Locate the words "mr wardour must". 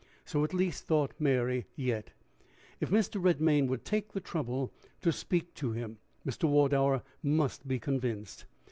6.25-7.67